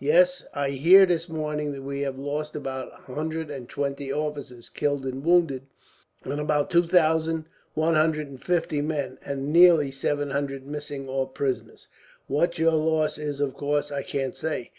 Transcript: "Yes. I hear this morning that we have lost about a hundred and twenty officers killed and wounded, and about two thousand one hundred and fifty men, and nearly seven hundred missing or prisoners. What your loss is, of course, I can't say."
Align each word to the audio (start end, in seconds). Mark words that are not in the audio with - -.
"Yes. 0.00 0.46
I 0.54 0.70
hear 0.70 1.04
this 1.04 1.28
morning 1.28 1.72
that 1.72 1.82
we 1.82 2.00
have 2.00 2.16
lost 2.18 2.56
about 2.56 2.90
a 2.90 3.12
hundred 3.14 3.50
and 3.50 3.68
twenty 3.68 4.10
officers 4.10 4.70
killed 4.70 5.04
and 5.04 5.22
wounded, 5.22 5.66
and 6.22 6.40
about 6.40 6.70
two 6.70 6.86
thousand 6.86 7.44
one 7.74 7.92
hundred 7.94 8.28
and 8.28 8.42
fifty 8.42 8.80
men, 8.80 9.18
and 9.22 9.52
nearly 9.52 9.90
seven 9.90 10.30
hundred 10.30 10.66
missing 10.66 11.06
or 11.06 11.28
prisoners. 11.28 11.88
What 12.28 12.58
your 12.58 12.72
loss 12.72 13.18
is, 13.18 13.40
of 13.40 13.52
course, 13.52 13.92
I 13.92 14.02
can't 14.02 14.34
say." 14.34 14.70